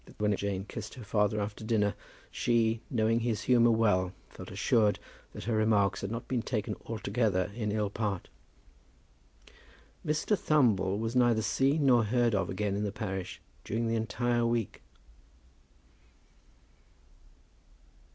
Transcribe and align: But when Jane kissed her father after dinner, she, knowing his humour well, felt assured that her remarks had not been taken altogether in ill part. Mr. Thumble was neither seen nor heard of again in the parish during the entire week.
But 0.03 0.15
when 0.19 0.35
Jane 0.35 0.65
kissed 0.67 0.95
her 0.95 1.03
father 1.03 1.39
after 1.39 1.63
dinner, 1.63 1.93
she, 2.31 2.81
knowing 2.89 3.19
his 3.19 3.43
humour 3.43 3.69
well, 3.69 4.13
felt 4.29 4.49
assured 4.49 4.97
that 5.33 5.43
her 5.43 5.55
remarks 5.55 6.01
had 6.01 6.09
not 6.09 6.27
been 6.27 6.41
taken 6.41 6.75
altogether 6.87 7.51
in 7.53 7.71
ill 7.71 7.91
part. 7.91 8.27
Mr. 10.03 10.35
Thumble 10.35 10.97
was 10.97 11.15
neither 11.15 11.43
seen 11.43 11.85
nor 11.85 12.05
heard 12.05 12.33
of 12.33 12.49
again 12.49 12.75
in 12.75 12.83
the 12.83 12.91
parish 12.91 13.43
during 13.63 13.87
the 13.87 13.95
entire 13.95 14.43
week. 14.43 14.81